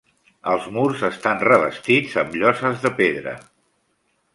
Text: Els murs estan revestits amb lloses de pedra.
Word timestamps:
Els 0.53 0.63
murs 0.77 1.03
estan 1.11 1.45
revestits 1.49 2.19
amb 2.25 2.41
lloses 2.41 2.85
de 2.87 2.97
pedra. 3.05 3.41